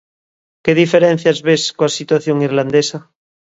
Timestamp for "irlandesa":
2.47-2.99